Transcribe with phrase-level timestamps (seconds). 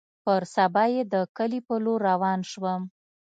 [0.23, 2.81] پر سبا يې د کلي په لور روان سوم.